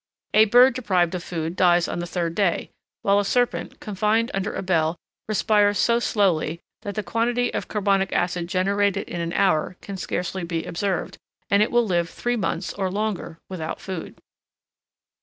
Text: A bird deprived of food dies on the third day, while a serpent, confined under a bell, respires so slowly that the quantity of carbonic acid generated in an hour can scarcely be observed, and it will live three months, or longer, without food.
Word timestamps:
A 0.33 0.45
bird 0.45 0.73
deprived 0.73 1.13
of 1.13 1.23
food 1.23 1.55
dies 1.55 1.87
on 1.87 1.99
the 1.99 2.07
third 2.07 2.33
day, 2.33 2.71
while 3.03 3.19
a 3.19 3.23
serpent, 3.23 3.79
confined 3.79 4.31
under 4.33 4.51
a 4.51 4.63
bell, 4.63 4.95
respires 5.29 5.77
so 5.77 5.99
slowly 5.99 6.59
that 6.81 6.95
the 6.95 7.03
quantity 7.03 7.53
of 7.53 7.67
carbonic 7.67 8.11
acid 8.11 8.47
generated 8.47 9.07
in 9.07 9.21
an 9.21 9.31
hour 9.33 9.77
can 9.79 9.97
scarcely 9.97 10.43
be 10.43 10.65
observed, 10.65 11.19
and 11.51 11.61
it 11.61 11.69
will 11.69 11.85
live 11.85 12.09
three 12.09 12.35
months, 12.35 12.73
or 12.73 12.89
longer, 12.89 13.37
without 13.47 13.79
food. 13.79 14.17